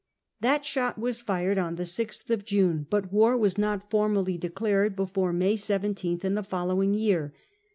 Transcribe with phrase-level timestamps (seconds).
[0.39, 4.95] That shot was fired on the 6th of June, but war was not formally declared
[4.95, 7.35] before May 17th in the folloAviiig year.